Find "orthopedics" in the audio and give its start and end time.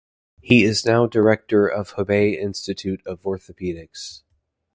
3.21-4.23